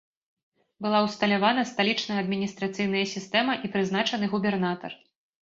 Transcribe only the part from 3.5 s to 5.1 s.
і прызначаны губернатар.